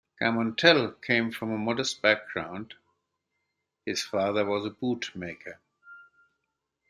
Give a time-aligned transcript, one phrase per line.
[0.17, 2.73] Carmontelle came from a modest background-
[3.85, 5.59] his father was a bootmaker.